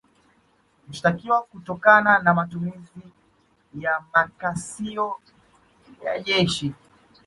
[0.87, 3.01] Mashtaka kutokana na matumizi
[3.81, 5.07] ya makisio
[6.05, 6.73] ya jeshi